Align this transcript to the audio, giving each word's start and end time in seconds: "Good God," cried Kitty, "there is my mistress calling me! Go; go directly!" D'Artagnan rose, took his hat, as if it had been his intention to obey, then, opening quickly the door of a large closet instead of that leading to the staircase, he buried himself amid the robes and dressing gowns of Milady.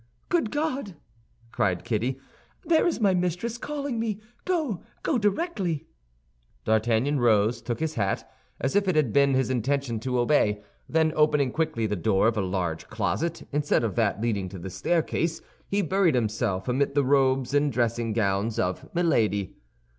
"Good 0.29 0.49
God," 0.49 0.95
cried 1.51 1.83
Kitty, 1.83 2.19
"there 2.65 2.87
is 2.87 2.99
my 2.99 3.13
mistress 3.13 3.59
calling 3.59 3.99
me! 3.99 4.19
Go; 4.45 4.81
go 5.03 5.19
directly!" 5.19 5.85
D'Artagnan 6.65 7.19
rose, 7.19 7.61
took 7.61 7.79
his 7.79 7.93
hat, 7.93 8.27
as 8.59 8.75
if 8.75 8.87
it 8.87 8.95
had 8.95 9.13
been 9.13 9.35
his 9.35 9.51
intention 9.51 9.99
to 9.99 10.17
obey, 10.17 10.63
then, 10.89 11.13
opening 11.15 11.51
quickly 11.51 11.85
the 11.85 11.95
door 11.95 12.27
of 12.27 12.35
a 12.37 12.41
large 12.41 12.87
closet 12.87 13.47
instead 13.51 13.83
of 13.83 13.93
that 13.93 14.19
leading 14.19 14.49
to 14.49 14.57
the 14.57 14.71
staircase, 14.71 15.39
he 15.67 15.83
buried 15.83 16.15
himself 16.15 16.67
amid 16.67 16.95
the 16.95 17.03
robes 17.05 17.53
and 17.53 17.71
dressing 17.71 18.11
gowns 18.11 18.57
of 18.57 18.89
Milady. 18.95 19.55